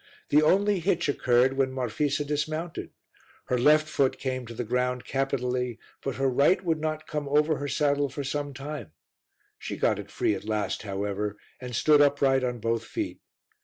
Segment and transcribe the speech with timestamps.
[0.29, 2.89] The only hitch occurred when Marfisa dismounted;
[3.49, 7.57] her left foot came to the ground capitally, but her right would not come over
[7.57, 8.93] her saddle for some time;
[9.59, 13.21] she got it free at last, however, and stood upright on both feet.